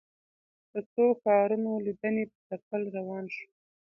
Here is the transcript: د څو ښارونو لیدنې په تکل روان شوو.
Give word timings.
د 0.71 0.73
څو 0.91 1.03
ښارونو 1.21 1.71
لیدنې 1.85 2.23
په 2.31 2.37
تکل 2.49 2.81
روان 2.97 3.25
شوو. 3.35 3.51